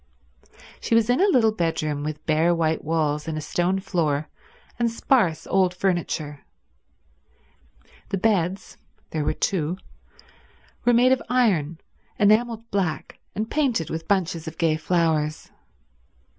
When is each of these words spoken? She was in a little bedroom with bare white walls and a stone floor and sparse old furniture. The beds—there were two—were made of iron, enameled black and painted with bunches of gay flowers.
She 0.79 0.95
was 0.95 1.11
in 1.11 1.21
a 1.21 1.27
little 1.29 1.51
bedroom 1.51 2.01
with 2.03 2.25
bare 2.25 2.55
white 2.55 2.83
walls 2.83 3.27
and 3.27 3.37
a 3.37 3.39
stone 3.39 3.79
floor 3.79 4.29
and 4.79 4.89
sparse 4.89 5.45
old 5.45 5.75
furniture. 5.75 6.43
The 8.09 8.17
beds—there 8.17 9.23
were 9.23 9.35
two—were 9.35 9.77
made 10.93 11.11
of 11.11 11.21
iron, 11.29 11.77
enameled 12.17 12.67
black 12.71 13.19
and 13.35 13.47
painted 13.51 13.91
with 13.91 14.07
bunches 14.07 14.47
of 14.47 14.57
gay 14.57 14.75
flowers. 14.75 15.51